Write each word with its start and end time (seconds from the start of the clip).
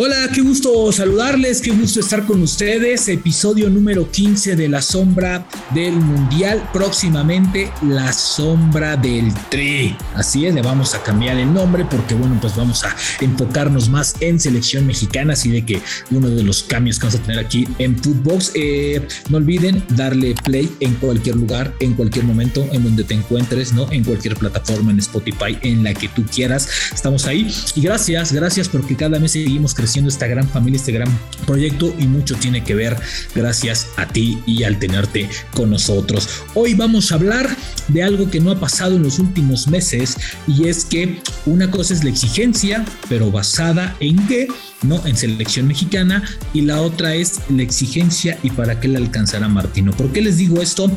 Hola, 0.00 0.28
qué 0.32 0.42
gusto 0.42 0.92
saludarles, 0.92 1.60
qué 1.60 1.72
gusto 1.72 1.98
estar 1.98 2.24
con 2.24 2.40
ustedes. 2.40 3.08
Episodio 3.08 3.68
número 3.68 4.08
15 4.08 4.54
de 4.54 4.68
La 4.68 4.80
Sombra 4.80 5.44
del 5.74 5.94
Mundial. 5.94 6.70
Próximamente 6.72 7.72
La 7.82 8.12
Sombra 8.12 8.96
del 8.96 9.34
Tri. 9.50 9.96
Así 10.14 10.46
es, 10.46 10.54
le 10.54 10.62
vamos 10.62 10.94
a 10.94 11.02
cambiar 11.02 11.36
el 11.36 11.52
nombre 11.52 11.84
porque, 11.84 12.14
bueno, 12.14 12.38
pues 12.40 12.54
vamos 12.54 12.84
a 12.84 12.94
enfocarnos 13.20 13.88
más 13.88 14.14
en 14.20 14.38
selección 14.38 14.86
mexicana. 14.86 15.32
Así 15.32 15.50
de 15.50 15.66
que 15.66 15.82
uno 16.12 16.30
de 16.30 16.44
los 16.44 16.62
cambios 16.62 17.00
que 17.00 17.06
vamos 17.06 17.20
a 17.20 17.24
tener 17.24 17.44
aquí 17.44 17.66
en 17.80 17.98
Footbox. 17.98 18.52
Eh, 18.54 19.04
no 19.30 19.38
olviden 19.38 19.82
darle 19.96 20.36
play 20.44 20.72
en 20.78 20.94
cualquier 20.94 21.34
lugar, 21.34 21.74
en 21.80 21.94
cualquier 21.94 22.24
momento, 22.24 22.64
en 22.70 22.84
donde 22.84 23.02
te 23.02 23.14
encuentres, 23.14 23.72
¿no? 23.72 23.90
En 23.90 24.04
cualquier 24.04 24.36
plataforma, 24.36 24.92
en 24.92 25.00
Spotify, 25.00 25.58
en 25.62 25.82
la 25.82 25.92
que 25.92 26.06
tú 26.06 26.24
quieras. 26.24 26.68
Estamos 26.94 27.26
ahí. 27.26 27.52
Y 27.74 27.80
gracias, 27.80 28.32
gracias 28.32 28.68
porque 28.68 28.94
cada 28.94 29.18
mes 29.18 29.32
seguimos 29.32 29.74
creciendo 29.74 29.87
creciendo 29.88 30.10
esta 30.10 30.26
gran 30.26 30.46
familia, 30.46 30.76
este 30.76 30.92
gran 30.92 31.08
proyecto 31.46 31.94
y 31.98 32.04
mucho 32.04 32.34
tiene 32.34 32.62
que 32.62 32.74
ver 32.74 32.94
gracias 33.34 33.88
a 33.96 34.06
ti 34.06 34.38
y 34.44 34.64
al 34.64 34.78
tenerte 34.78 35.30
con 35.54 35.70
nosotros. 35.70 36.28
Hoy 36.54 36.74
vamos 36.74 37.10
a 37.10 37.14
hablar 37.14 37.48
de 37.88 38.02
algo 38.02 38.30
que 38.30 38.38
no 38.38 38.50
ha 38.50 38.60
pasado 38.60 38.96
en 38.96 39.02
los 39.02 39.18
últimos 39.18 39.66
meses 39.66 40.18
y 40.46 40.68
es 40.68 40.84
que 40.84 41.22
una 41.46 41.70
cosa 41.70 41.94
es 41.94 42.04
la 42.04 42.10
exigencia, 42.10 42.84
pero 43.08 43.30
basada 43.30 43.96
en 44.00 44.26
qué? 44.26 44.48
no 44.82 45.04
en 45.06 45.16
selección 45.16 45.66
mexicana 45.66 46.22
y 46.52 46.60
la 46.60 46.82
otra 46.82 47.14
es 47.14 47.40
la 47.48 47.62
exigencia 47.62 48.38
y 48.42 48.50
para 48.50 48.78
qué 48.78 48.88
le 48.88 48.98
alcanzará 48.98 49.48
Martino. 49.48 49.92
¿Por 49.92 50.12
qué 50.12 50.20
les 50.20 50.36
digo 50.36 50.60
esto? 50.60 50.88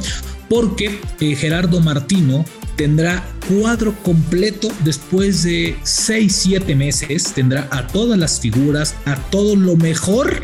Porque 0.49 0.99
eh, 1.19 1.35
Gerardo 1.35 1.79
Martino 1.79 2.45
tendrá 2.75 3.23
cuadro 3.47 3.93
completo 4.03 4.69
después 4.83 5.43
de 5.43 5.75
6-7 5.83 6.75
meses, 6.75 7.33
tendrá 7.33 7.67
a 7.71 7.87
todas 7.87 8.17
las 8.17 8.39
figuras, 8.39 8.95
a 9.05 9.15
todo 9.15 9.55
lo 9.55 9.75
mejor 9.75 10.41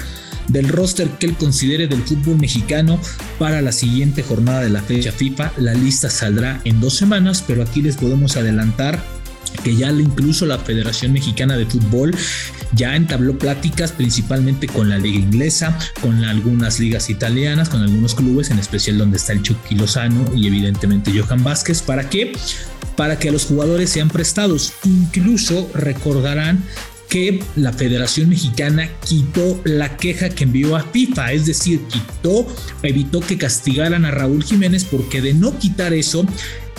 del 0.47 0.69
roster 0.69 1.09
que 1.19 1.25
él 1.25 1.35
considere 1.35 1.87
del 1.87 2.03
fútbol 2.03 2.37
mexicano 2.37 2.99
para 3.37 3.61
la 3.61 3.71
siguiente 3.71 4.23
jornada 4.23 4.61
de 4.61 4.69
la 4.69 4.81
fecha 4.81 5.11
FIFA. 5.11 5.53
La 5.57 5.73
lista 5.73 6.09
saldrá 6.09 6.61
en 6.63 6.79
dos 6.79 6.95
semanas, 6.95 7.43
pero 7.45 7.63
aquí 7.63 7.81
les 7.81 7.97
podemos 7.97 8.37
adelantar 8.37 9.03
que 9.51 9.75
ya 9.75 9.91
incluso 9.91 10.45
la 10.45 10.57
Federación 10.59 11.13
Mexicana 11.13 11.57
de 11.57 11.65
Fútbol 11.65 12.15
ya 12.73 12.95
entabló 12.95 13.37
pláticas 13.37 13.91
principalmente 13.91 14.67
con 14.67 14.89
la 14.89 14.97
liga 14.97 15.19
inglesa, 15.19 15.77
con 16.01 16.23
algunas 16.23 16.79
ligas 16.79 17.09
italianas, 17.09 17.69
con 17.69 17.81
algunos 17.81 18.15
clubes, 18.15 18.51
en 18.51 18.59
especial 18.59 18.97
donde 18.97 19.17
está 19.17 19.33
el 19.33 19.41
Chucky 19.41 19.75
Lozano 19.75 20.25
y 20.35 20.47
evidentemente 20.47 21.11
Johan 21.17 21.43
Vázquez. 21.43 21.81
¿Para 21.81 22.09
qué? 22.09 22.33
Para 22.95 23.19
que 23.19 23.31
los 23.31 23.45
jugadores 23.45 23.89
sean 23.89 24.09
prestados. 24.09 24.73
Incluso 24.83 25.69
recordarán 25.73 26.63
que 27.09 27.41
la 27.55 27.71
Federación 27.71 28.29
Mexicana 28.29 28.89
quitó 29.05 29.61
la 29.63 29.95
queja 29.97 30.29
que 30.29 30.43
envió 30.43 30.75
a 30.75 30.83
FIFA, 30.83 31.31
es 31.31 31.45
decir, 31.45 31.81
quitó, 31.89 32.47
evitó 32.83 33.21
que 33.21 33.37
castigaran 33.37 34.05
a 34.05 34.11
Raúl 34.11 34.43
Jiménez 34.43 34.83
porque 34.83 35.21
de 35.21 35.33
no 35.33 35.57
quitar 35.57 35.93
eso, 35.93 36.25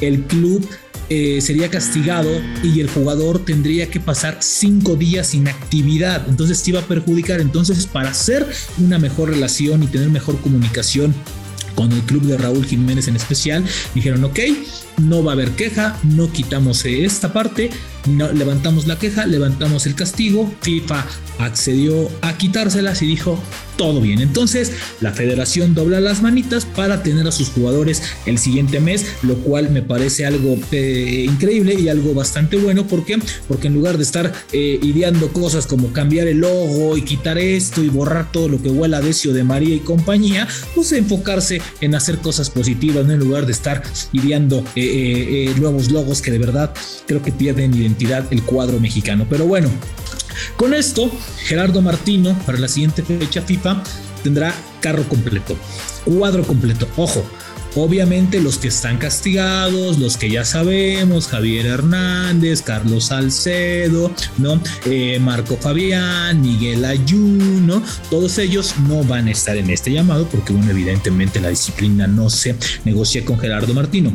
el 0.01 0.23
club 0.23 0.69
eh, 1.11 1.41
sería 1.41 1.71
castigado 1.71 2.31
y 2.63 2.81
el 2.81 2.91
jugador 2.91 3.45
tendría 3.45 3.91
que 3.91 4.01
pasar 4.01 4.39
cinco 4.41 4.97
días 4.97 5.29
sin 5.29 5.49
actividad. 5.49 6.29
Entonces 6.29 6.63
te 6.63 6.71
iba 6.71 6.81
a 6.81 6.85
perjudicar. 6.85 7.41
Entonces, 7.41 7.87
para 7.87 8.11
hacer 8.11 8.47
una 8.79 8.99
mejor 8.99 9.31
relación 9.31 9.83
y 9.83 9.87
tener 9.87 10.11
mejor 10.11 10.39
comunicación 10.41 11.15
con 11.75 11.93
el 11.93 12.01
club 12.03 12.23
de 12.25 12.37
Raúl 12.37 12.67
Jiménez 12.67 13.09
en 13.09 13.17
especial, 13.17 13.65
dijeron, 13.95 14.25
ok, 14.25 14.39
no 14.99 15.23
va 15.23 15.33
a 15.33 15.35
haber 15.35 15.53
queja, 15.53 15.99
no 16.03 16.31
quitamos 16.33 16.85
esta 16.85 17.33
parte, 17.33 17.71
levantamos 18.17 18.87
la 18.87 18.99
queja, 18.99 19.27
levantamos 19.27 19.87
el 19.87 19.95
castigo, 19.95 20.53
FIFA 20.63 21.07
accedió 21.39 22.11
a 22.21 22.37
quitárselas 22.37 23.03
y 23.03 23.07
dijo, 23.07 23.39
todo 23.79 24.01
bien. 24.01 24.21
Entonces, 24.21 24.73
la 25.01 25.13
federación 25.13 25.75
dobla 25.75 26.01
las 26.01 26.21
manitas 26.21 26.67
para 26.67 27.03
tener 27.03 27.27
a 27.27 27.33
sus 27.33 27.49
jugadores 27.49 28.03
el 28.27 28.39
siguiente 28.39 28.81
mes, 28.81 29.07
lo 29.23 29.37
cual 29.37 29.71
me 29.71 29.83
parece 29.83 30.27
algo 30.27 30.59
eh, 30.73 31.25
increíble 31.27 31.75
y 31.75 31.89
algo 31.89 32.13
bastante 32.13 32.57
bueno. 32.57 32.87
¿Por 32.87 33.07
qué? 33.07 33.19
Porque 33.47 33.69
en 33.69 33.75
lugar 33.75 33.97
de 33.97 34.03
estar 34.03 34.33
eh, 34.53 34.81
ideando 34.83 35.33
cosas 35.33 35.67
como 35.67 35.93
cambiar 35.93 36.27
el 36.27 36.39
logo 36.39 36.97
y 36.97 37.03
quitar 37.03 37.39
esto 37.39 37.83
y 37.83 37.89
borrar 37.89 38.33
todo 38.33 38.49
lo 38.49 38.61
que 38.61 38.69
huela 38.69 38.99
a 38.99 39.01
Decio 39.01 39.33
de 39.33 39.45
María 39.45 39.77
y 39.77 39.81
compañía, 39.81 40.49
pues 40.75 40.91
enfocarse 40.93 41.63
en 41.81 41.95
hacer 41.95 42.19
cosas 42.19 42.51
positivas, 42.51 43.07
¿no? 43.07 43.13
en 43.13 43.21
lugar 43.21 43.47
de 43.47 43.53
estar 43.53 43.83
ideando 44.13 44.65
eh, 44.75 45.55
nuevos 45.57 45.93
logos 45.93 46.21
que 46.21 46.33
de 46.33 46.39
verdad 46.39 46.75
creo 47.07 47.23
que 47.23 47.31
pierden 47.31 47.73
identidad 47.73 47.98
el 48.31 48.43
cuadro 48.43 48.81
mexicano. 48.81 49.27
Pero 49.29 49.47
bueno, 49.47 49.69
con 50.57 50.75
esto, 50.75 51.11
Gerardo 51.45 51.83
Martino 51.83 52.37
para 52.47 52.59
la 52.59 52.69
siguiente 52.69 53.03
fecha 53.03 53.43
FIFA 53.43 53.83
tendrá 54.23 54.55
carro 54.81 55.05
completo, 55.09 55.57
cuadro 56.05 56.45
completo. 56.45 56.89
Ojo, 56.97 57.25
Obviamente 57.77 58.41
los 58.41 58.59
que 58.59 58.69
están 58.69 58.99
castigados, 58.99 59.99
los 59.99 60.17
que 60.17 60.31
ya 60.31 60.45
sabemos, 60.45 61.29
Javier 61.29 61.67
Hernández, 61.67 62.63
Carlos 62.63 63.05
Salcedo, 63.05 64.11
¿no? 64.39 64.61
Eh, 64.87 65.19
Marco 65.21 65.57
Fabián, 65.57 66.41
Miguel 66.41 66.85
Ayuno, 66.85 67.83
todos 68.11 68.39
ellos 68.39 68.75
no 68.89 69.05
van 69.05 69.29
a 69.29 69.31
estar 69.31 69.57
en 69.57 69.71
este 69.71 69.93
llamado 69.93 70.27
porque, 70.27 70.53
bueno, 70.53 70.71
evidentemente 70.71 71.41
la 71.41 71.51
disciplina 71.51 72.07
no 72.07 72.31
se 72.31 72.57
negocia 72.85 73.25
con 73.25 73.39
Gerardo 73.39 73.75
Martino. 73.75 74.13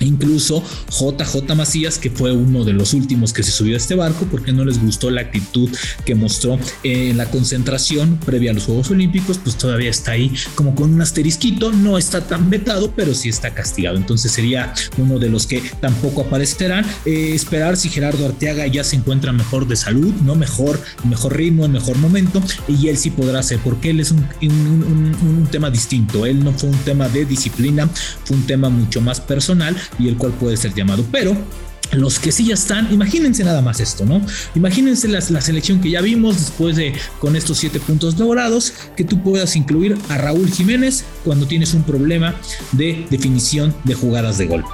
Incluso 0.00 0.62
JJ 0.90 1.54
Macías, 1.54 1.98
que 1.98 2.10
fue 2.10 2.32
uno 2.32 2.64
de 2.64 2.72
los 2.72 2.94
últimos 2.94 3.32
que 3.32 3.42
se 3.42 3.50
subió 3.50 3.74
a 3.74 3.78
este 3.78 3.94
barco 3.94 4.26
porque 4.30 4.52
no 4.52 4.64
les 4.64 4.80
gustó 4.80 5.10
la 5.10 5.22
actitud 5.22 5.70
que 6.04 6.14
mostró 6.14 6.58
en 6.82 7.16
la 7.16 7.30
concentración 7.30 8.18
previa 8.24 8.50
a 8.50 8.54
los 8.54 8.64
Juegos 8.64 8.90
Olímpicos, 8.90 9.38
pues 9.38 9.56
todavía 9.56 9.90
está 9.90 10.12
ahí 10.12 10.32
como 10.54 10.74
con 10.74 10.92
un 10.92 11.00
asterisquito, 11.00 11.72
no 11.72 11.98
está 11.98 12.26
tan 12.26 12.50
vetado, 12.50 12.92
pero 12.94 13.14
sí 13.14 13.28
está 13.28 13.54
castigado. 13.54 13.96
Entonces 13.96 14.32
sería 14.32 14.72
uno 14.98 15.18
de 15.18 15.28
los 15.28 15.46
que 15.46 15.62
tampoco 15.80 16.22
aparecerán. 16.22 16.84
Eh, 17.04 17.32
esperar 17.34 17.76
si 17.76 17.88
Gerardo 17.88 18.26
Arteaga 18.26 18.66
ya 18.66 18.84
se 18.84 18.96
encuentra 18.96 19.32
mejor 19.32 19.66
de 19.66 19.76
salud, 19.76 20.12
no 20.22 20.34
mejor, 20.34 20.80
mejor 21.04 21.36
ritmo, 21.36 21.64
en 21.64 21.72
mejor 21.72 21.96
momento, 21.98 22.42
y 22.68 22.88
él 22.88 22.96
sí 22.96 23.10
podrá 23.10 23.42
ser, 23.42 23.58
porque 23.60 23.90
él 23.90 24.00
es 24.00 24.10
un 24.10 25.48
tema 25.50 25.70
distinto. 25.70 26.26
Él 26.26 26.42
no 26.44 26.52
fue 26.52 26.70
un 26.70 26.78
tema 26.78 27.08
de 27.08 27.24
disciplina, 27.24 27.88
fue 28.24 28.36
un 28.36 28.46
tema 28.46 28.68
mucho 28.68 29.00
más 29.00 29.20
personal 29.20 29.76
y 29.98 30.08
el 30.08 30.16
cual 30.16 30.32
puede 30.32 30.56
ser 30.56 30.74
llamado. 30.74 31.04
Pero 31.10 31.36
los 31.92 32.18
que 32.18 32.32
sí 32.32 32.46
ya 32.46 32.54
están, 32.54 32.92
imagínense 32.92 33.44
nada 33.44 33.62
más 33.62 33.80
esto, 33.80 34.04
¿no? 34.04 34.20
Imagínense 34.54 35.08
la, 35.08 35.22
la, 35.30 35.40
selección 35.40 35.80
que 35.80 35.90
ya 35.90 36.00
vimos 36.00 36.38
después 36.38 36.76
de 36.76 36.94
con 37.20 37.36
estos 37.36 37.58
siete 37.58 37.80
puntos 37.80 38.18
logrados, 38.18 38.72
que 38.96 39.04
tú 39.04 39.22
puedas 39.22 39.54
incluir 39.56 39.96
a 40.08 40.18
Raúl 40.18 40.50
Jiménez 40.50 41.04
cuando 41.24 41.46
tienes 41.46 41.74
un 41.74 41.82
problema 41.82 42.34
de 42.72 43.06
definición 43.10 43.74
de 43.84 43.94
jugadas 43.94 44.38
de 44.38 44.46
gol. 44.46 44.64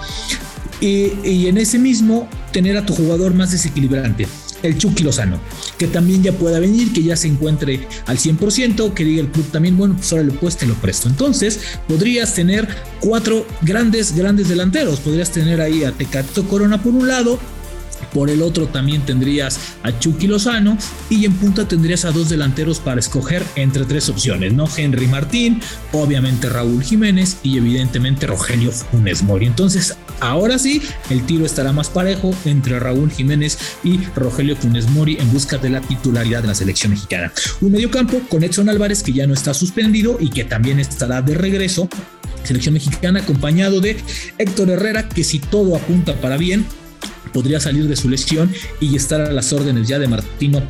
Y, 0.81 1.13
y 1.25 1.47
en 1.49 1.59
ese 1.59 1.79
mismo, 1.79 2.29
tener 2.53 2.77
a 2.77 2.87
tu 2.87 2.95
jugador 2.95 3.35
más 3.35 3.51
desequilibrante 3.51 4.27
el 4.63 4.79
Chucky 4.79 5.03
Lozano, 5.03 5.41
que 5.79 5.87
también 5.87 6.23
ya 6.23 6.33
pueda 6.33 6.59
venir, 6.59 6.93
que 6.93 7.03
ya 7.03 7.17
se 7.17 7.29
encuentre 7.29 7.87
al 8.07 8.19
100%, 8.19 8.95
que 8.95 9.05
diga 9.05 9.23
el 9.23 9.29
club 9.29 9.47
también, 9.51 9.77
bueno, 9.77 9.97
pues 9.97 10.13
ahora 10.13 10.25
le 10.25 10.33
pues 10.33 10.67
lo 10.67 10.75
presto. 10.75 11.09
Entonces, 11.09 11.61
podrías 11.89 12.35
tener 12.35 12.69
cuatro 13.01 13.47
grandes, 13.63 14.15
grandes 14.15 14.49
delanteros. 14.49 15.01
Podrías 15.01 15.31
tener 15.31 15.61
ahí 15.61 15.85
a 15.85 15.93
Tecato 15.93 16.47
Corona 16.47 16.83
por 16.83 16.95
un 16.95 17.09
lado, 17.09 17.39
por 18.13 18.31
el 18.31 18.43
otro 18.43 18.67
también 18.67 19.03
tendrías 19.03 19.59
a 19.83 19.99
Chucky 19.99 20.27
Lozano 20.27 20.77
y 21.09 21.25
en 21.25 21.33
punta 21.35 21.67
tendrías 21.67 22.05
a 22.05 22.13
dos 22.13 22.29
delanteros 22.29 22.79
para 22.81 23.01
escoger 23.01 23.43
entre 23.57 23.85
tres 23.85 24.09
opciones, 24.09 24.53
¿no? 24.53 24.69
Henry 24.77 25.07
Martín, 25.07 25.61
obviamente 25.93 26.49
Raúl 26.49 26.83
Jiménez 26.83 27.39
y 27.43 27.59
evidentemente 27.59 28.27
Rogelio 28.27 28.73
Funes 28.73 29.23
Mori. 29.23 29.47
Entonces, 29.47 29.97
ahora 30.21 30.59
sí, 30.59 30.83
el 31.11 31.25
tiro 31.27 31.47
estará 31.47 31.73
más 31.73 31.89
parejo 31.89 32.35
entre 32.45 32.79
Raúl 32.79 33.11
Jiménez 33.11 33.59
y 33.85 33.99
Rogelio 34.15 34.57
Funes 34.57 34.89
Mori 34.91 35.17
en 35.21 35.33
busca 35.33 35.59
de 35.59 35.71
la 35.71 35.81
titularidad 35.81 36.43
de 36.43 36.49
la 36.49 36.55
selección 36.55 36.93
mexicana. 36.93 37.33
Un 37.61 37.73
mediocampo 37.73 38.21
con 38.29 38.43
Edson 38.43 38.69
Álvarez 38.69 39.03
que 39.03 39.13
ya 39.13 39.27
no 39.27 39.35
está 39.35 39.55
suspendido 39.55 40.17
y 40.21 40.31
que 40.31 40.45
también 40.45 40.81
estará 40.81 41.23
de 41.23 41.35
regreso 41.35 41.89
selección 42.45 42.75
mexicana 42.75 43.21
acompañado 43.21 43.81
de 43.81 43.97
Héctor 44.39 44.71
Herrera 44.71 45.09
que 45.09 45.25
si 45.25 45.39
todo 45.39 45.77
apunta 45.77 46.15
para 46.21 46.37
bien 46.37 46.65
podría 47.33 47.61
salir 47.61 47.89
de 47.89 47.97
su 47.97 48.09
lesión 48.09 48.53
y 48.81 48.97
estar 48.97 49.21
a 49.21 49.33
las 49.33 49.53
órdenes 49.53 49.89
ya 49.89 49.99
de 49.99 50.09
Martino 50.09 50.63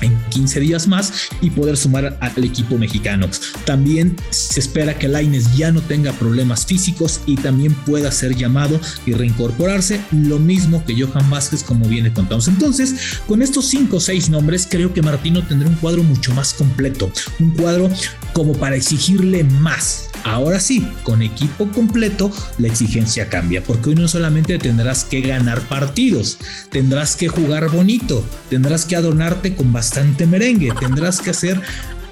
en 0.00 0.16
15 0.30 0.60
días 0.60 0.86
más 0.86 1.12
y 1.40 1.50
poder 1.50 1.76
sumar 1.76 2.16
al 2.20 2.44
equipo 2.44 2.78
mexicano. 2.78 3.28
También 3.64 4.16
se 4.30 4.60
espera 4.60 4.98
que 4.98 5.08
Laines 5.08 5.56
ya 5.56 5.72
no 5.72 5.80
tenga 5.80 6.12
problemas 6.12 6.66
físicos 6.66 7.20
y 7.26 7.36
también 7.36 7.74
pueda 7.74 8.10
ser 8.10 8.34
llamado 8.34 8.80
y 9.06 9.12
reincorporarse, 9.12 10.00
lo 10.12 10.38
mismo 10.38 10.84
que 10.84 11.00
Johan 11.00 11.28
Vázquez 11.30 11.62
como 11.62 11.86
viene 11.86 12.12
contamos. 12.12 12.48
Entonces, 12.48 12.94
con 13.26 13.42
estos 13.42 13.66
5 13.66 13.96
o 13.96 14.00
6 14.00 14.30
nombres, 14.30 14.66
creo 14.70 14.92
que 14.92 15.02
Martino 15.02 15.46
tendrá 15.46 15.68
un 15.68 15.76
cuadro 15.76 16.02
mucho 16.02 16.34
más 16.34 16.54
completo, 16.54 17.10
un 17.38 17.50
cuadro 17.50 17.88
como 18.32 18.52
para 18.54 18.76
exigirle 18.76 19.44
más. 19.44 20.10
Ahora 20.24 20.58
sí, 20.58 20.86
con 21.04 21.22
equipo 21.22 21.70
completo, 21.70 22.32
la 22.58 22.66
exigencia 22.66 23.28
cambia, 23.28 23.62
porque 23.62 23.90
hoy 23.90 23.94
no 23.94 24.08
solamente 24.08 24.58
tendrás 24.58 25.04
que 25.04 25.20
ganar 25.20 25.60
partidos, 25.68 26.38
tendrás 26.70 27.14
que 27.14 27.28
jugar 27.28 27.70
bonito, 27.70 28.24
tendrás 28.50 28.84
que 28.86 28.96
adornarte 28.96 29.54
con 29.54 29.72
bastante 29.72 29.85
merengue, 30.26 30.72
tendrás 30.78 31.20
que 31.20 31.30
hacer 31.30 31.60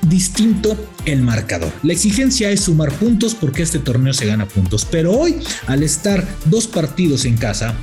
distinto 0.08 0.76
el 1.04 1.22
marcador. 1.22 1.72
La 1.82 1.92
exigencia 1.92 2.50
es 2.50 2.60
sumar 2.60 2.92
puntos 2.92 3.34
porque 3.34 3.62
este 3.62 3.78
torneo 3.78 4.12
se 4.12 4.26
gana 4.26 4.46
puntos, 4.46 4.86
pero 4.90 5.12
hoy 5.12 5.36
al 5.66 5.82
estar 5.82 6.26
dos 6.46 6.66
partidos 6.66 7.24
en 7.24 7.36
casa, 7.36 7.74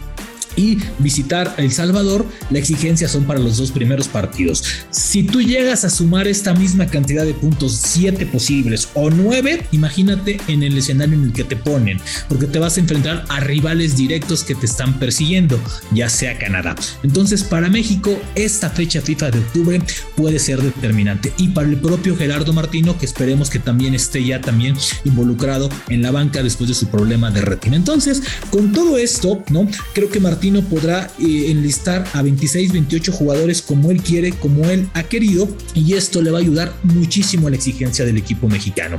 y 0.55 0.77
visitar 0.99 1.53
El 1.57 1.71
Salvador, 1.71 2.25
la 2.49 2.59
exigencia 2.59 3.07
son 3.07 3.25
para 3.25 3.39
los 3.39 3.57
dos 3.57 3.71
primeros 3.71 4.07
partidos. 4.07 4.63
Si 4.89 5.23
tú 5.23 5.41
llegas 5.41 5.83
a 5.85 5.89
sumar 5.89 6.27
esta 6.27 6.53
misma 6.53 6.87
cantidad 6.87 7.25
de 7.25 7.33
puntos, 7.33 7.79
siete 7.83 8.25
posibles 8.25 8.89
o 8.93 9.09
nueve, 9.09 9.65
imagínate 9.71 10.39
en 10.47 10.63
el 10.63 10.77
escenario 10.77 11.15
en 11.15 11.25
el 11.25 11.33
que 11.33 11.43
te 11.43 11.55
ponen, 11.55 11.99
porque 12.27 12.47
te 12.47 12.59
vas 12.59 12.77
a 12.77 12.79
enfrentar 12.79 13.25
a 13.29 13.39
rivales 13.39 13.95
directos 13.95 14.43
que 14.43 14.55
te 14.55 14.65
están 14.65 14.99
persiguiendo, 14.99 15.59
ya 15.93 16.09
sea 16.09 16.37
Canadá. 16.37 16.75
Entonces, 17.03 17.43
para 17.43 17.69
México, 17.69 18.19
esta 18.35 18.69
fecha 18.69 19.01
FIFA 19.01 19.31
de 19.31 19.39
octubre 19.39 19.81
puede 20.15 20.39
ser 20.39 20.61
determinante. 20.61 21.33
Y 21.37 21.49
para 21.49 21.67
el 21.67 21.77
propio 21.77 22.15
Gerardo 22.15 22.53
Martino, 22.53 22.97
que 22.97 23.05
esperemos 23.05 23.49
que 23.49 23.59
también 23.59 23.93
esté 23.93 24.23
ya 24.23 24.41
también 24.41 24.75
involucrado 25.03 25.69
en 25.89 26.01
la 26.01 26.11
banca 26.11 26.43
después 26.43 26.67
de 26.67 26.75
su 26.75 26.87
problema 26.87 27.31
de 27.31 27.41
retina. 27.41 27.75
Entonces, 27.75 28.21
con 28.49 28.71
todo 28.71 28.97
esto, 28.97 29.43
¿no? 29.49 29.67
Creo 29.93 30.09
que 30.09 30.19
Martino 30.19 30.40
Martino 30.41 30.67
podrá 30.67 31.07
eh, 31.19 31.51
enlistar 31.51 32.03
a 32.13 32.23
26, 32.23 32.71
28 32.71 33.11
jugadores 33.11 33.61
como 33.61 33.91
él 33.91 34.01
quiere, 34.01 34.31
como 34.31 34.65
él 34.71 34.89
ha 34.95 35.03
querido, 35.03 35.47
y 35.75 35.93
esto 35.93 36.19
le 36.19 36.31
va 36.31 36.39
a 36.39 36.41
ayudar 36.41 36.73
muchísimo 36.81 37.45
a 37.45 37.51
la 37.51 37.57
exigencia 37.57 38.05
del 38.05 38.17
equipo 38.17 38.49
mexicano. 38.49 38.97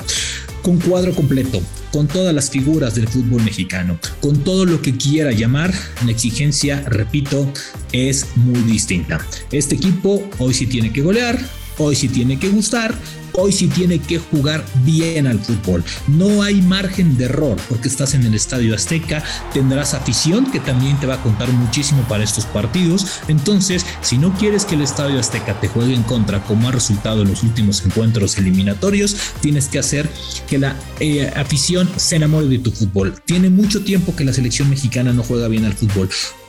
Con 0.62 0.78
cuadro 0.78 1.12
completo, 1.12 1.60
con 1.90 2.06
todas 2.06 2.32
las 2.32 2.48
figuras 2.48 2.94
del 2.94 3.08
fútbol 3.08 3.42
mexicano, 3.42 3.98
con 4.20 4.44
todo 4.44 4.64
lo 4.66 4.80
que 4.82 4.96
quiera 4.96 5.32
llamar, 5.32 5.74
la 6.04 6.12
exigencia, 6.12 6.84
repito, 6.86 7.52
es 7.90 8.28
muy 8.36 8.60
distinta. 8.60 9.18
Este 9.50 9.74
equipo 9.74 10.22
hoy 10.38 10.54
sí 10.54 10.68
tiene 10.68 10.92
que 10.92 11.02
golear, 11.02 11.40
hoy 11.78 11.96
sí 11.96 12.08
tiene 12.08 12.38
que 12.38 12.48
gustar, 12.48 12.94
hoy 13.34 13.52
sí 13.52 13.68
tiene 13.68 13.98
que 13.98 14.18
jugar 14.18 14.64
bien 14.84 15.26
al 15.26 15.38
fútbol. 15.38 15.84
No 16.08 16.42
hay 16.42 16.60
margen 16.62 17.16
de 17.16 17.24
error 17.24 17.56
porque 17.68 17.88
estás 17.88 18.14
en 18.14 18.24
el 18.24 18.34
Estadio 18.34 18.74
Azteca, 18.74 19.22
tendrás 19.52 19.94
afición 19.94 20.50
que 20.50 20.60
también 20.60 20.98
te 21.00 21.06
va 21.06 21.14
a 21.14 21.22
contar 21.22 21.50
muchísimo 21.52 22.02
para 22.08 22.24
estos 22.24 22.44
partidos. 22.46 23.06
Entonces, 23.28 23.84
si 24.00 24.18
no 24.18 24.34
quieres 24.34 24.64
que 24.64 24.74
el 24.74 24.82
Estadio 24.82 25.18
Azteca 25.18 25.58
te 25.60 25.68
juegue 25.68 25.94
en 25.94 26.02
contra 26.02 26.42
como 26.44 26.68
ha 26.68 26.72
resultado 26.72 27.22
en 27.22 27.28
los 27.28 27.42
últimos 27.42 27.84
encuentros 27.84 28.38
eliminatorios, 28.38 29.16
tienes 29.40 29.68
que 29.68 29.78
hacer 29.78 30.08
que 30.48 30.58
la 30.58 30.76
eh, 31.00 31.30
afición 31.34 31.88
se 31.96 32.16
enamore 32.16 32.46
de 32.48 32.58
tu 32.58 32.70
fútbol. 32.70 33.14
Tiene 33.24 33.50
mucho 33.50 33.82
tiempo 33.82 34.14
que 34.14 34.24
la 34.24 34.32
selección 34.32 34.68
mexicana 34.70 35.12
no 35.12 35.22
juega 35.22 35.48
bien 35.48 35.64
al 35.64 35.74
fútbol. 35.74 36.08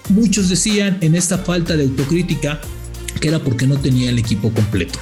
Muchos 0.09 0.49
decían 0.49 0.97
en 1.01 1.15
esta 1.15 1.37
falta 1.37 1.77
de 1.77 1.83
autocrítica 1.83 2.59
que 3.19 3.27
era 3.27 3.39
porque 3.39 3.67
no 3.67 3.77
tenía 3.77 4.09
el 4.09 4.19
equipo 4.19 4.51
completo. 4.51 4.99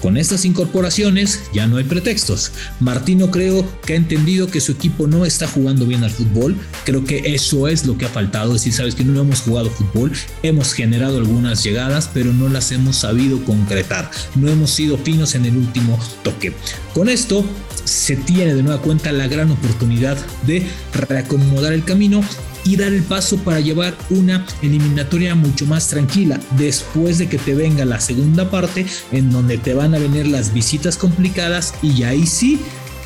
Con 0.00 0.16
estas 0.16 0.44
incorporaciones 0.44 1.42
ya 1.52 1.66
no 1.66 1.78
hay 1.78 1.84
pretextos. 1.84 2.52
Martino 2.80 3.30
creo 3.30 3.66
que 3.84 3.94
ha 3.94 3.96
entendido 3.96 4.46
que 4.46 4.60
su 4.60 4.72
equipo 4.72 5.06
no 5.06 5.24
está 5.24 5.48
jugando 5.48 5.86
bien 5.86 6.04
al 6.04 6.10
fútbol. 6.10 6.56
Creo 6.84 7.04
que 7.04 7.34
eso 7.34 7.66
es 7.66 7.86
lo 7.86 7.96
que 7.96 8.04
ha 8.04 8.08
faltado. 8.08 8.54
Es 8.54 8.60
decir, 8.60 8.74
sabes 8.74 8.94
que 8.94 9.04
no 9.04 9.20
hemos 9.20 9.40
jugado 9.40 9.70
fútbol, 9.70 10.12
hemos 10.42 10.74
generado 10.74 11.16
algunas 11.16 11.64
llegadas, 11.64 12.10
pero 12.12 12.32
no 12.32 12.48
las 12.48 12.72
hemos 12.72 12.96
sabido 12.96 13.42
concretar. 13.44 14.10
No 14.34 14.48
hemos 14.48 14.70
sido 14.70 14.98
finos 14.98 15.34
en 15.34 15.46
el 15.46 15.56
último 15.56 15.98
toque. 16.22 16.52
Con 16.92 17.08
esto 17.08 17.44
se 17.84 18.16
tiene 18.16 18.54
de 18.54 18.62
nueva 18.62 18.82
cuenta 18.82 19.12
la 19.12 19.28
gran 19.28 19.50
oportunidad 19.50 20.18
de 20.46 20.66
reacomodar 20.92 21.72
el 21.72 21.84
camino 21.84 22.22
y 22.66 22.76
dar 22.76 22.92
el 22.92 23.02
paso 23.02 23.38
para 23.38 23.60
llevar 23.60 23.96
una 24.10 24.44
eliminatoria 24.60 25.34
mucho 25.34 25.66
más 25.66 25.88
tranquila 25.88 26.40
después 26.58 27.18
de 27.18 27.28
que 27.28 27.38
te 27.38 27.54
venga 27.54 27.84
la 27.84 28.00
segunda 28.00 28.50
parte 28.50 28.84
en 29.12 29.30
donde 29.30 29.56
te 29.56 29.72
van 29.72 29.94
a 29.94 29.98
venir 29.98 30.26
las 30.26 30.52
visitas 30.52 30.96
complicadas 30.96 31.74
y 31.80 32.02
ahí 32.02 32.26
sí, 32.26 32.60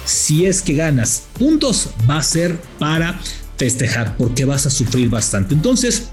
si 0.07 0.47
es 0.47 0.63
que 0.63 0.75
ganas 0.75 1.25
puntos, 1.39 1.91
va 2.09 2.19
a 2.19 2.23
ser 2.23 2.59
para 2.79 3.21
festejar 3.59 4.17
porque 4.17 4.47
vas 4.47 4.65
a 4.65 4.71
sufrir 4.71 5.11
bastante. 5.11 5.55
Entonces, 5.55 6.09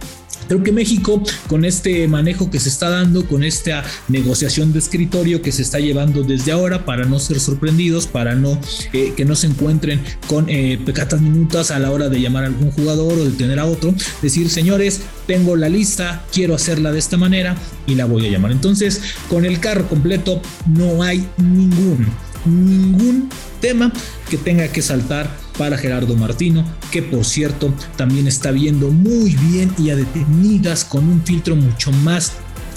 Creo 0.48 0.64
que 0.64 0.72
México, 0.72 1.22
con 1.48 1.66
este 1.66 2.08
manejo 2.08 2.50
que 2.50 2.60
se 2.60 2.70
está 2.70 2.90
dando, 2.90 3.26
con 3.28 3.44
esta 3.44 3.84
negociación 4.08 4.74
de 4.74 4.80
escritorio 4.80 5.42
que 5.42 5.52
se 5.52 5.62
está 5.62 5.80
llevando 5.80 6.24
desde 6.24 6.52
ahora, 6.52 6.86
para 6.86 7.06
no 7.06 7.20
ser 7.20 7.40
sorprendidos, 7.40 8.08
para 8.08 8.36
no 8.36 8.60
eh, 8.94 9.14
que 9.16 9.26
no 9.26 9.36
se 9.36 9.48
encuentren 9.48 10.02
con 10.28 10.50
eh, 10.50 10.80
pecatas 10.86 11.22
minutas 11.22 11.72
a 11.72 11.80
la 11.80 11.92
hora 11.92 12.10
de 12.10 12.22
llamar 12.22 12.44
a 12.44 12.48
algún 12.48 12.72
jugador 12.72 13.14
o 13.14 13.26
de 13.26 13.32
tener 13.32 13.60
a 13.60 13.66
otro, 13.66 13.94
decir, 14.22 14.50
señores, 14.50 15.02
tengo 15.26 15.56
la 15.56 15.70
lista, 15.70 16.26
quiero 16.32 16.56
hacerla 16.56 16.92
de 16.92 17.00
esta 17.00 17.18
manera 17.18 17.56
y 17.86 17.96
la 17.96 18.06
voy 18.06 18.28
a 18.28 18.30
llamar. 18.30 18.52
Entonces, 18.52 19.02
con 19.30 19.46
el 19.46 19.60
carro 19.60 19.88
completo 19.88 20.42
no 20.66 21.04
hay 21.04 21.28
ningún, 21.38 22.08
ningún 22.46 23.30
tema 23.60 23.92
que 24.30 24.38
tenga 24.38 24.68
que 24.70 24.82
saltar 24.82 25.47
para 25.58 25.78
Gerardo 25.78 26.16
Martino, 26.16 26.64
que 26.92 27.02
por 27.02 27.26
cierto 27.26 27.74
también 27.96 28.28
está 28.28 28.52
viendo 28.52 28.90
muy 28.90 29.36
bien 29.36 29.74
y 29.78 29.90
a 29.90 29.96
detenidas 29.96 30.86
con 30.86 31.08
un 31.08 31.22
filtro 31.24 31.56
mucho 31.56 31.92
más 31.92 32.34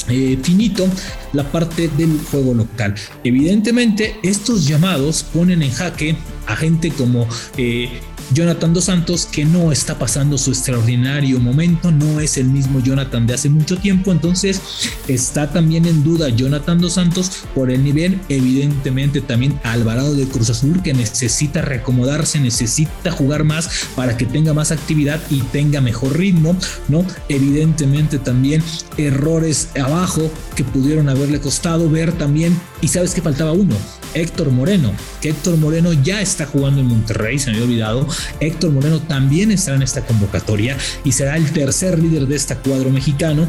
eh, 0.08 0.38
finito 0.42 0.88
la 1.32 1.44
parte 1.50 1.88
del 1.88 2.18
juego 2.30 2.54
local. 2.54 2.94
Evidentemente, 3.22 4.16
estos 4.22 4.66
llamados 4.66 5.22
ponen 5.22 5.62
en 5.62 5.70
jaque 5.70 6.16
a 6.46 6.56
gente 6.56 6.90
como 6.90 7.28
eh, 7.56 8.00
Jonathan 8.32 8.72
Dos 8.72 8.84
Santos, 8.84 9.26
que 9.26 9.44
no 9.44 9.72
está 9.72 9.98
pasando 9.98 10.38
su 10.38 10.50
extraordinario 10.50 11.40
momento, 11.40 11.90
no 11.90 12.20
es 12.20 12.36
el 12.36 12.46
mismo 12.46 12.80
Jonathan 12.80 13.26
de 13.26 13.34
hace 13.34 13.48
mucho 13.48 13.76
tiempo, 13.76 14.12
entonces 14.12 14.60
está 15.08 15.50
también 15.50 15.86
en 15.86 16.04
duda 16.04 16.28
Jonathan 16.28 16.80
Dos 16.80 16.94
Santos 16.94 17.30
por 17.54 17.70
el 17.70 17.82
nivel, 17.82 18.20
evidentemente 18.28 19.20
también 19.20 19.58
Alvarado 19.64 20.14
de 20.14 20.26
Cruz 20.26 20.50
Azul, 20.50 20.82
que 20.82 20.94
necesita 20.94 21.62
reacomodarse, 21.62 22.38
necesita 22.40 23.10
jugar 23.10 23.44
más 23.44 23.68
para 23.96 24.16
que 24.16 24.26
tenga 24.26 24.54
más 24.54 24.70
actividad 24.70 25.20
y 25.30 25.40
tenga 25.40 25.80
mejor 25.80 26.16
ritmo, 26.16 26.56
¿no? 26.88 27.04
Evidentemente 27.28 28.18
también 28.18 28.62
errores 28.96 29.68
abajo 29.80 30.30
que 30.54 30.64
pudieron 30.64 31.08
haberle 31.08 31.40
costado 31.40 31.90
ver 31.90 32.12
también, 32.12 32.58
y 32.80 32.88
sabes 32.88 33.14
que 33.14 33.22
faltaba 33.22 33.52
uno, 33.52 33.76
Héctor 34.14 34.50
Moreno, 34.50 34.92
que 35.20 35.30
Héctor 35.30 35.56
Moreno 35.56 35.92
ya 35.92 36.20
está 36.20 36.46
jugando 36.46 36.80
en 36.80 36.86
Monterrey, 36.86 37.38
se 37.38 37.50
me 37.50 37.56
había 37.56 37.66
olvidado, 37.66 38.08
Héctor 38.40 38.70
Moreno 38.72 39.00
también 39.00 39.50
estará 39.52 39.76
en 39.76 39.82
esta 39.82 40.04
convocatoria 40.04 40.76
y 41.04 41.12
será 41.12 41.36
el 41.36 41.50
tercer 41.52 41.98
líder 41.98 42.26
de 42.26 42.36
este 42.36 42.56
cuadro 42.56 42.90
mexicano 42.90 43.48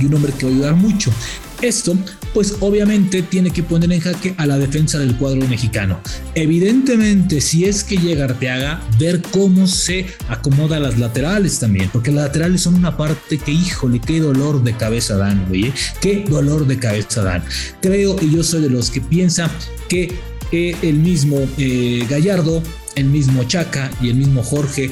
y 0.00 0.06
un 0.06 0.14
hombre 0.14 0.32
que 0.32 0.46
va 0.46 0.50
a 0.50 0.54
ayudar 0.54 0.74
mucho. 0.74 1.12
Esto, 1.60 1.96
pues 2.34 2.56
obviamente 2.60 3.22
tiene 3.22 3.50
que 3.50 3.62
poner 3.62 3.92
en 3.92 4.00
jaque 4.00 4.34
a 4.36 4.46
la 4.46 4.58
defensa 4.58 4.98
del 4.98 5.16
cuadro 5.16 5.46
mexicano. 5.48 6.00
Evidentemente, 6.34 7.40
si 7.40 7.64
es 7.64 7.84
que 7.84 7.96
llega 7.96 8.24
Arteaga, 8.24 8.82
ver 8.98 9.22
cómo 9.22 9.66
se 9.66 10.06
acomoda 10.28 10.80
las 10.80 10.98
laterales 10.98 11.58
también, 11.58 11.90
porque 11.92 12.10
las 12.10 12.24
laterales 12.24 12.62
son 12.62 12.74
una 12.74 12.96
parte 12.96 13.38
que, 13.38 13.52
híjole, 13.52 14.00
qué 14.00 14.20
dolor 14.20 14.62
de 14.62 14.76
cabeza 14.76 15.16
dan, 15.16 15.46
güey, 15.48 15.72
qué 16.00 16.24
dolor 16.28 16.66
de 16.66 16.78
cabeza 16.78 17.22
dan. 17.22 17.44
Creo 17.80 18.16
y 18.20 18.34
yo 18.34 18.42
soy 18.42 18.62
de 18.62 18.70
los 18.70 18.90
que 18.90 19.00
piensa 19.00 19.50
que 19.88 20.14
el 20.52 20.96
mismo 20.96 21.38
eh, 21.56 22.06
Gallardo 22.10 22.62
el 22.94 23.06
mismo 23.06 23.44
Chaca 23.44 23.90
y 24.00 24.10
el 24.10 24.16
mismo 24.16 24.42
Jorge 24.42 24.90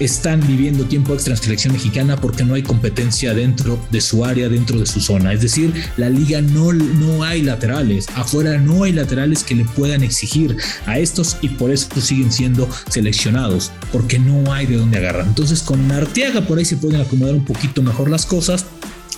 están 0.00 0.44
viviendo 0.46 0.86
tiempo 0.86 1.14
extra 1.14 1.34
en 1.34 1.40
selección 1.40 1.74
mexicana 1.74 2.16
porque 2.16 2.42
no 2.42 2.54
hay 2.54 2.62
competencia 2.62 3.34
dentro 3.34 3.78
de 3.90 4.00
su 4.00 4.24
área, 4.24 4.48
dentro 4.48 4.80
de 4.80 4.86
su 4.86 5.00
zona. 5.00 5.32
Es 5.32 5.42
decir, 5.42 5.72
la 5.96 6.08
liga 6.08 6.40
no, 6.40 6.72
no 6.72 7.22
hay 7.22 7.42
laterales, 7.42 8.06
afuera 8.14 8.58
no 8.58 8.84
hay 8.84 8.92
laterales 8.92 9.44
que 9.44 9.54
le 9.54 9.64
puedan 9.64 10.02
exigir 10.02 10.56
a 10.86 10.98
estos 10.98 11.36
y 11.42 11.50
por 11.50 11.70
eso 11.70 11.88
siguen 12.00 12.32
siendo 12.32 12.68
seleccionados, 12.88 13.70
porque 13.92 14.18
no 14.18 14.52
hay 14.52 14.66
de 14.66 14.76
dónde 14.76 14.98
agarrar. 14.98 15.26
Entonces 15.26 15.62
con 15.62 15.90
Arteaga 15.92 16.40
por 16.46 16.58
ahí 16.58 16.64
se 16.64 16.76
pueden 16.76 17.00
acomodar 17.00 17.34
un 17.34 17.44
poquito 17.44 17.82
mejor 17.82 18.10
las 18.10 18.26
cosas 18.26 18.64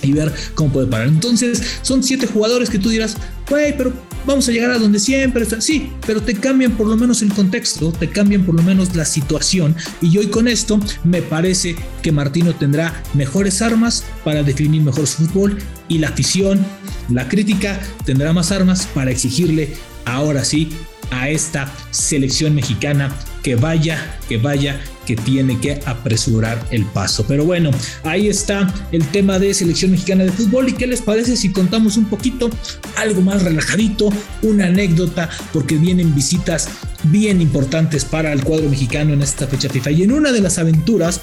y 0.03 0.13
ver 0.13 0.33
cómo 0.55 0.73
puede 0.73 0.87
parar. 0.89 1.07
Entonces, 1.07 1.63
son 1.83 2.03
siete 2.03 2.27
jugadores 2.27 2.69
que 2.69 2.79
tú 2.79 2.89
dirás, 2.89 3.17
güey, 3.49 3.77
pero 3.77 3.93
vamos 4.27 4.49
a 4.49 4.53
llegar 4.53 4.71
a 4.71 4.79
donde 4.79 4.99
siempre 4.99 5.43
está. 5.43 5.61
Sí, 5.61 5.93
pero 6.07 6.23
te 6.23 6.35
cambian 6.35 6.73
por 6.73 6.87
lo 6.87 6.97
menos 6.97 7.23
el 7.23 7.33
contexto, 7.33 7.93
te 7.93 8.09
cambian 8.09 8.45
por 8.45 8.55
lo 8.55 8.63
menos 8.63 8.95
la 8.95 9.05
situación. 9.05 9.75
Y 10.01 10.17
hoy 10.19 10.27
con 10.29 10.49
esto 10.49 10.79
me 11.05 11.23
parece 11.23 11.77
que 12.03 12.13
Martino 12.13 12.55
tendrá 12.55 13.03
mejores 13.15 13.63
armas 13.63 14.05
para 14.25 14.43
definir 14.43 14.83
mejor 14.83 15.07
su 15.07 15.27
fútbol 15.27 15.59
y 15.89 15.99
la 15.99 16.09
afición, 16.09 16.65
la 17.09 17.29
crítica 17.29 17.81
tendrá 18.05 18.33
más 18.33 18.53
armas 18.53 18.87
para 18.95 19.11
exigirle 19.11 19.75
ahora 20.05 20.45
sí 20.45 20.71
a 21.11 21.29
esta 21.29 21.71
selección 21.91 22.55
mexicana 22.55 23.15
que 23.43 23.57
vaya, 23.57 24.19
que 24.29 24.39
vaya, 24.39 24.81
que 25.07 25.17
tiene 25.17 25.59
que 25.59 25.81
apresurar 25.85 26.65
el 26.71 26.85
paso. 26.87 27.25
Pero 27.27 27.45
bueno, 27.45 27.71
ahí 28.05 28.29
está 28.29 28.73
el 28.93 29.05
tema 29.09 29.39
de 29.39 29.53
selección 29.53 29.91
mexicana 29.91 30.25
de 30.25 30.33
fútbol. 30.33 30.69
¿Y 30.69 30.73
qué 30.73 30.87
les 30.87 31.03
parece 31.03 31.37
si 31.37 31.53
contamos 31.53 31.97
un 31.97 32.07
poquito, 32.07 32.51
algo 32.97 33.21
más 33.21 33.43
relajadito, 33.43 34.11
una 34.43 34.67
anécdota, 34.67 35.29
porque 35.53 35.77
vienen 35.77 36.15
visitas 36.15 36.69
bien 37.05 37.41
importantes 37.41 38.05
para 38.05 38.33
el 38.33 38.45
cuadro 38.45 38.69
mexicano 38.69 39.13
en 39.13 39.23
esta 39.23 39.47
fecha 39.47 39.69
FIFA? 39.69 39.91
Y 39.91 40.03
en 40.05 40.13
una 40.13 40.33
de 40.33 40.41
las 40.41 40.59
aventuras 40.59 41.21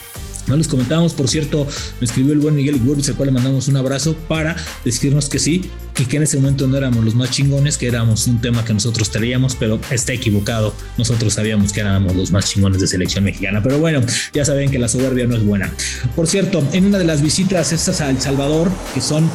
no 0.50 0.58
les 0.58 0.68
comentábamos, 0.68 1.14
por 1.14 1.30
cierto, 1.30 1.68
me 2.00 2.06
escribió 2.06 2.34
el 2.34 2.40
buen 2.40 2.56
Miguel 2.56 2.76
Igurbis, 2.76 3.10
al 3.10 3.16
cual 3.16 3.28
le 3.28 3.34
mandamos 3.34 3.68
un 3.68 3.78
abrazo 3.78 4.16
para 4.28 4.56
decirnos 4.84 5.30
que 5.30 5.40
sí, 5.40 5.70
que, 5.94 6.06
que 6.06 6.18
en 6.18 6.24
ese 6.24 6.38
momento 6.38 6.68
no 6.68 6.76
éramos 6.76 7.06
los 7.06 7.16
más 7.16 7.30
chingones, 7.30 7.78
que 7.78 7.88
éramos 7.88 8.28
un 8.28 8.42
tema 8.42 8.66
que 8.66 8.74
nosotros 8.74 9.10
traíamos, 9.12 9.56
pero 9.56 9.80
está 9.92 10.14
equivocado. 10.14 10.74
Nosotros 10.98 11.34
sabíamos 11.34 11.72
que 11.72 11.82
éramos 11.82 12.16
los 12.16 12.32
más 12.32 12.50
chingones 12.50 12.82
de 12.82 12.88
selección 12.88 13.24
mexicana. 13.24 13.62
Pero 13.64 13.80
bueno, 13.80 14.02
ya 14.34 14.44
saben 14.44 14.72
que 14.72 14.80
la 14.80 14.88
soberbia 14.88 15.28
no 15.28 15.36
es 15.36 15.44
buena. 15.44 15.72
Por 16.16 16.28
cierto, 16.28 16.68
en 16.74 16.86
una 16.86 16.98
de 16.98 17.06
las 17.06 17.22
visitas 17.22 17.72
estas 17.72 18.02
a 18.02 18.10
El 18.10 18.20
Salvador, 18.20 18.72
que 18.94 19.02
son 19.02 19.30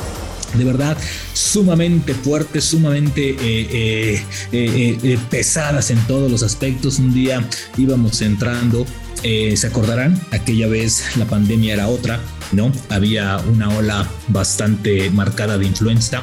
de 0.54 0.64
verdad 0.64 0.96
sumamente 1.32 2.14
fuertes, 2.14 2.64
sumamente 2.64 3.30
eh, 3.30 4.22
eh, 4.52 4.98
eh, 5.02 5.18
pesadas 5.30 5.90
en 5.90 5.98
todos 6.06 6.30
los 6.30 6.42
aspectos. 6.42 6.98
Un 6.98 7.12
día 7.12 7.46
íbamos 7.76 8.22
entrando 8.22 8.86
eh, 9.24 9.56
se 9.56 9.66
acordarán, 9.66 10.20
aquella 10.32 10.68
vez 10.68 11.16
la 11.16 11.24
pandemia 11.24 11.72
era 11.72 11.88
otra, 11.88 12.20
¿no? 12.52 12.70
Había 12.90 13.38
una 13.38 13.70
ola 13.70 14.06
bastante 14.28 15.10
marcada 15.10 15.56
de 15.56 15.64
influenza 15.64 16.22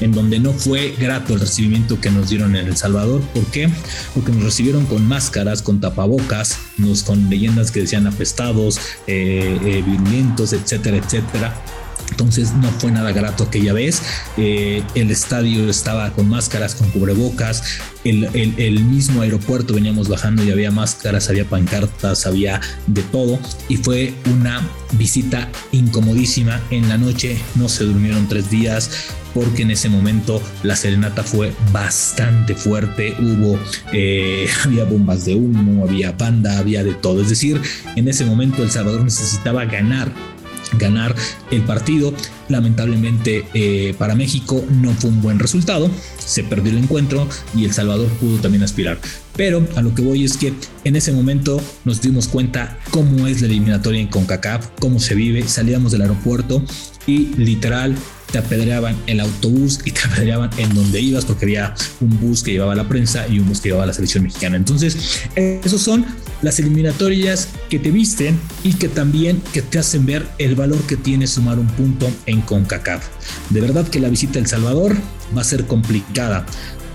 en 0.00 0.12
donde 0.12 0.38
no 0.38 0.52
fue 0.52 0.94
grato 0.98 1.32
el 1.32 1.40
recibimiento 1.40 2.00
que 2.00 2.10
nos 2.10 2.28
dieron 2.28 2.54
en 2.56 2.66
El 2.66 2.76
Salvador. 2.76 3.22
¿Por 3.32 3.46
qué? 3.46 3.70
Porque 4.12 4.32
nos 4.32 4.42
recibieron 4.42 4.84
con 4.86 5.06
máscaras, 5.06 5.62
con 5.62 5.80
tapabocas, 5.80 6.58
nos, 6.76 7.02
con 7.02 7.30
leyendas 7.30 7.70
que 7.70 7.80
decían 7.80 8.06
apestados, 8.06 8.78
eh, 9.06 9.58
eh, 9.64 9.82
virulentos, 9.82 10.52
etcétera, 10.52 10.98
etcétera. 10.98 11.54
Entonces 12.10 12.52
no 12.54 12.70
fue 12.70 12.90
nada 12.90 13.12
grato 13.12 13.44
aquella 13.44 13.72
vez. 13.72 14.02
Eh, 14.36 14.82
el 14.94 15.10
estadio 15.10 15.68
estaba 15.68 16.10
con 16.12 16.28
máscaras, 16.28 16.74
con 16.74 16.90
cubrebocas. 16.90 17.62
El, 18.04 18.84
mismo 18.84 19.22
aeropuerto 19.22 19.74
veníamos 19.74 20.08
bajando 20.08 20.44
y 20.44 20.50
había 20.50 20.70
máscaras, 20.70 21.30
había 21.30 21.46
pancartas, 21.46 22.26
había 22.26 22.60
de 22.86 23.02
todo. 23.02 23.38
Y 23.68 23.78
fue 23.78 24.14
una 24.32 24.62
visita 24.92 25.50
incomodísima. 25.72 26.60
En 26.70 26.88
la 26.88 26.98
noche 26.98 27.38
no 27.54 27.68
se 27.68 27.84
durmieron 27.84 28.28
tres 28.28 28.50
días 28.50 28.90
porque 29.32 29.62
en 29.62 29.72
ese 29.72 29.88
momento 29.88 30.40
la 30.62 30.76
serenata 30.76 31.24
fue 31.24 31.52
bastante 31.72 32.54
fuerte. 32.54 33.16
Hubo, 33.18 33.58
eh, 33.92 34.48
había 34.64 34.84
bombas 34.84 35.24
de 35.24 35.34
humo, 35.34 35.84
había 35.84 36.12
banda, 36.12 36.58
había 36.58 36.84
de 36.84 36.94
todo. 36.94 37.22
Es 37.22 37.30
decir, 37.30 37.60
en 37.96 38.06
ese 38.06 38.24
momento 38.24 38.62
El 38.62 38.70
Salvador 38.70 39.02
necesitaba 39.02 39.64
ganar 39.64 40.12
ganar 40.78 41.14
el 41.50 41.62
partido. 41.62 42.12
Lamentablemente 42.48 43.46
eh, 43.54 43.94
para 43.98 44.14
México 44.14 44.64
no 44.70 44.92
fue 44.92 45.10
un 45.10 45.22
buen 45.22 45.38
resultado, 45.38 45.90
se 46.18 46.44
perdió 46.44 46.72
el 46.72 46.78
encuentro 46.78 47.28
y 47.56 47.64
El 47.64 47.72
Salvador 47.72 48.08
pudo 48.20 48.38
también 48.38 48.62
aspirar. 48.62 48.98
Pero 49.36 49.66
a 49.76 49.82
lo 49.82 49.94
que 49.94 50.02
voy 50.02 50.24
es 50.24 50.36
que 50.36 50.52
en 50.84 50.96
ese 50.96 51.12
momento 51.12 51.60
nos 51.84 52.00
dimos 52.00 52.28
cuenta 52.28 52.78
cómo 52.90 53.26
es 53.26 53.40
la 53.40 53.48
eliminatoria 53.48 54.00
en 54.00 54.08
CONCACAF, 54.08 54.68
cómo 54.78 55.00
se 55.00 55.14
vive, 55.14 55.46
salíamos 55.48 55.92
del 55.92 56.02
aeropuerto 56.02 56.62
y 57.06 57.34
literal 57.36 57.96
te 58.34 58.38
apedreaban 58.38 58.96
el 59.06 59.20
autobús 59.20 59.78
y 59.84 59.92
te 59.92 60.00
apedreaban 60.00 60.50
en 60.58 60.74
donde 60.74 61.00
ibas 61.00 61.24
porque 61.24 61.44
había 61.44 61.72
un 62.00 62.18
bus 62.18 62.42
que 62.42 62.50
llevaba 62.50 62.74
la 62.74 62.88
prensa 62.88 63.28
y 63.28 63.38
un 63.38 63.46
bus 63.46 63.60
que 63.60 63.68
llevaba 63.68 63.86
la 63.86 63.92
selección 63.92 64.24
mexicana. 64.24 64.56
Entonces, 64.56 65.20
esos 65.36 65.80
son 65.80 66.04
las 66.42 66.58
eliminatorias 66.58 67.50
que 67.70 67.78
te 67.78 67.92
visten 67.92 68.36
y 68.64 68.72
que 68.72 68.88
también 68.88 69.40
que 69.52 69.62
te 69.62 69.78
hacen 69.78 70.04
ver 70.04 70.26
el 70.38 70.56
valor 70.56 70.80
que 70.88 70.96
tiene 70.96 71.28
sumar 71.28 71.60
un 71.60 71.68
punto 71.68 72.10
en 72.26 72.40
CONCACAF. 72.40 73.06
De 73.50 73.60
verdad 73.60 73.86
que 73.86 74.00
la 74.00 74.08
visita 74.08 74.40
a 74.40 74.42
El 74.42 74.48
Salvador 74.48 74.96
va 75.36 75.42
a 75.42 75.44
ser 75.44 75.68
complicada 75.68 76.44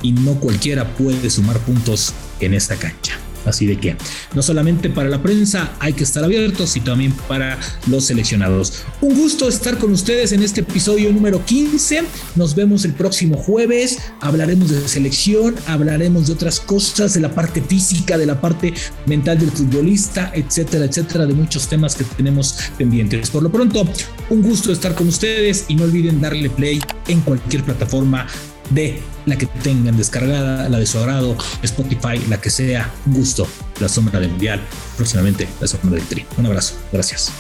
y 0.02 0.12
no 0.12 0.42
cualquiera 0.42 0.94
puede 0.96 1.30
sumar 1.30 1.58
puntos 1.60 2.14
en 2.42 2.54
esta 2.54 2.76
cancha. 2.76 3.18
Así 3.46 3.66
de 3.66 3.78
que 3.78 3.96
no 4.34 4.42
solamente 4.42 4.90
para 4.90 5.10
la 5.10 5.22
prensa 5.22 5.72
hay 5.80 5.94
que 5.94 6.04
estar 6.04 6.24
abiertos, 6.24 6.72
sino 6.72 6.86
también 6.86 7.14
para 7.28 7.58
los 7.88 8.06
seleccionados. 8.06 8.84
Un 9.02 9.16
gusto 9.16 9.48
estar 9.48 9.78
con 9.78 9.92
ustedes 9.92 10.32
en 10.32 10.44
este 10.44 10.62
episodio 10.62 11.12
número 11.12 11.44
15. 11.46 12.04
Nos 12.36 12.56
vemos 12.56 12.86
el 12.86 12.94
próximo 12.94 13.38
jueves. 13.38 14.00
Hablaremos 14.22 14.70
de 14.70 14.88
selección, 14.88 15.56
hablaremos 15.68 16.28
de 16.28 16.34
otras 16.34 16.60
cosas, 16.60 17.14
de 17.14 17.22
la 17.22 17.34
parte 17.34 17.62
física, 17.62 18.18
de 18.18 18.26
la 18.26 18.40
parte 18.40 18.74
mental 19.06 19.40
del 19.40 19.52
futbolista, 19.52 20.32
etcétera, 20.34 20.86
etcétera, 20.86 21.26
de 21.26 21.34
muchos 21.34 21.68
temas 21.68 21.96
que 21.96 22.04
tenemos 22.04 22.56
pendientes. 22.78 23.30
Por 23.30 23.44
lo 23.44 23.52
pronto, 23.52 23.88
un 24.30 24.42
gusto 24.42 24.72
estar 24.72 24.96
con 24.96 25.08
ustedes 25.08 25.66
y 25.68 25.76
no 25.76 25.84
olviden 25.84 26.22
darle 26.22 26.50
play 26.50 26.82
en 27.08 27.22
cualquier 27.22 27.64
plataforma 27.64 28.28
de 28.70 29.02
la 29.26 29.38
que 29.38 29.46
tengan 29.46 29.98
descargada, 29.98 30.70
la 30.70 30.80
de 30.80 30.86
su 30.86 30.98
agrado, 30.98 31.38
Spotify, 31.64 32.20
la 32.30 32.40
que 32.40 32.50
sea, 32.50 32.92
gusto. 33.06 33.48
La 33.80 33.90
sombra 33.90 34.20
del 34.20 34.30
mundial, 34.30 34.62
próximamente 34.98 35.48
la 35.60 35.68
sombra 35.68 35.92
del 35.92 36.08
tri. 36.08 36.26
Un 36.38 36.46
abrazo, 36.46 36.76
gracias. 36.92 37.32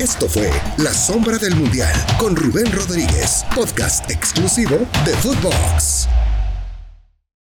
Esto 0.00 0.28
fue 0.28 0.50
La 0.78 0.92
Sombra 0.92 1.38
del 1.38 1.54
Mundial 1.54 1.94
con 2.18 2.34
Rubén 2.34 2.72
Rodríguez, 2.72 3.44
podcast 3.54 4.10
exclusivo 4.10 4.78
de 5.04 5.12
Footbox. 5.18 6.01